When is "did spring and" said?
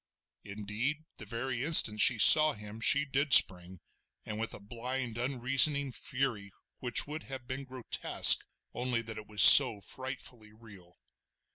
3.05-4.39